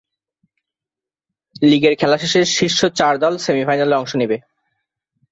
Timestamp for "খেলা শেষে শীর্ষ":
1.95-2.79